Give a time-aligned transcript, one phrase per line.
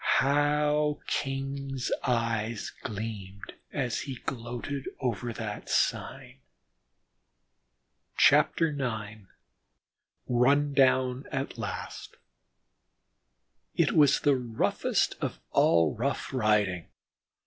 [0.23, 6.39] How King's eye gleamed as he gloated over the sign!
[8.17, 9.21] IX
[10.31, 12.17] RUN DOWN AT LAST
[13.75, 16.87] It was the roughest of all rough riding.